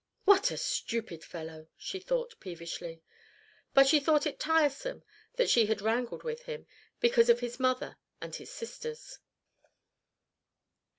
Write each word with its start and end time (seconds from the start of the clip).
"What 0.25 0.49
a 0.49 0.57
stupid 0.57 1.23
fellow!" 1.23 1.67
she 1.77 1.99
thought, 1.99 2.39
peevishly. 2.39 3.03
But 3.75 3.85
she 3.85 3.99
thought 3.99 4.25
it 4.25 4.39
tiresome 4.39 5.03
that 5.35 5.47
she 5.47 5.67
had 5.67 5.79
wrangled 5.79 6.23
with 6.23 6.41
him, 6.45 6.65
because 6.99 7.29
of 7.29 7.41
his 7.41 7.59
mother 7.59 7.97
and 8.19 8.33
his 8.33 8.49
sisters. 8.49 9.19